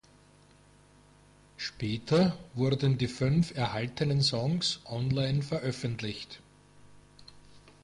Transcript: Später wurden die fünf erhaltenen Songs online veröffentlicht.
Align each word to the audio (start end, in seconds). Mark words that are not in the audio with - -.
Später 1.57 2.35
wurden 2.55 2.97
die 2.97 3.07
fünf 3.07 3.53
erhaltenen 3.55 4.23
Songs 4.23 4.79
online 4.85 5.43
veröffentlicht. 5.43 6.41